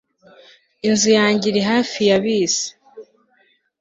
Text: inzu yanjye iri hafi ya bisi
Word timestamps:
inzu 0.87 1.09
yanjye 1.19 1.45
iri 1.51 1.61
hafi 1.71 1.99
ya 2.09 2.17
bisi 2.23 2.67